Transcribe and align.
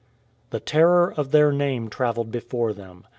The 0.49 0.59
terror 0.59 1.13
of 1.15 1.29
their 1.29 1.51
name 1.51 1.87
travelled 1.87 2.31
before 2.31 2.73
them. 2.73 3.05